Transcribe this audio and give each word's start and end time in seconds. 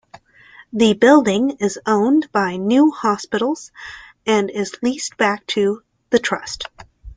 The 0.73 0.95
building 0.95 1.57
is 1.59 1.77
owned 1.85 2.27
by 2.31 2.55
New 2.57 2.89
Hospitals 2.89 3.71
and 4.25 4.49
is 4.49 4.81
leased 4.81 5.15
back 5.15 5.45
to 5.49 5.83
the 6.09 6.17
trust. 6.17 6.67